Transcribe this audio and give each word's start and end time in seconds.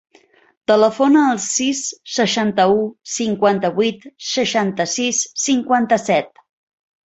Telefona 0.69 1.25
al 1.33 1.41
sis, 1.47 1.81
seixanta-u, 2.15 2.81
cinquanta-vuit, 3.19 4.11
seixanta-sis, 4.33 5.23
cinquanta-set. 5.47 6.37